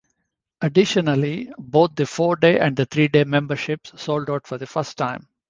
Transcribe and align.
Additionally, 0.63 1.51
both 1.59 1.93
the 1.93 2.07
four-day 2.07 2.57
and 2.59 2.75
three-day 2.89 3.23
memberships 3.23 3.93
sold 4.01 4.31
out 4.31 4.47
for 4.47 4.57
the 4.57 4.65
first 4.65 4.97
time. 4.97 5.27